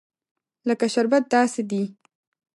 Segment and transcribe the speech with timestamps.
[0.67, 1.83] لکه شربت داسې دي.